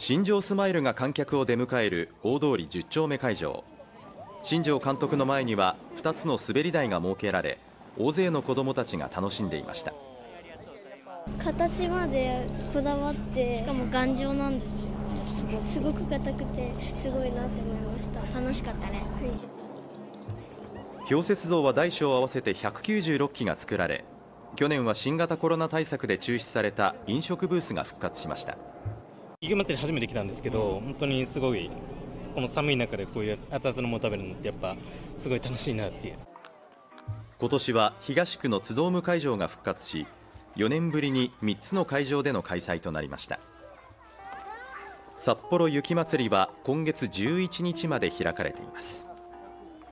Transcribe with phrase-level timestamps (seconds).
[0.00, 3.64] 新庄スマイルが観客を出迎える大通り10丁目会場。
[4.42, 7.58] 新庄監督の前には2つの滑り台が設けられ
[7.98, 9.92] 大勢の子どもたちが楽しんでいました。
[11.40, 15.60] 形までこだわってしかも頑丈なんですよ。
[15.64, 18.40] すごく硬くてすごいなって思いました。
[18.40, 19.04] 楽しかったね、は
[21.06, 24.04] い、氷雪像は大小合わせて196機が作られ
[24.54, 28.56] 去年は新型コロナ対策で中止された飲食ブースが復活しました
[29.40, 31.70] 池祭り初めて来たんですけど本当にすごい
[32.34, 34.76] この寒い中でこういう熱々のもの食べるのってやっぱ
[35.18, 36.18] すごい楽しいなっていう。
[37.38, 40.08] 今年は東区の津ドーム会場が復活し
[40.56, 43.38] 4年ぶりに3つの会場での開催となりました。
[45.14, 49.06] 札幌雪まつりは今月11日まで開かれています